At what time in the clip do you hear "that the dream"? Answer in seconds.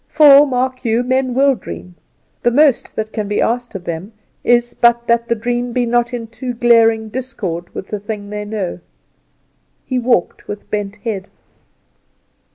5.05-5.73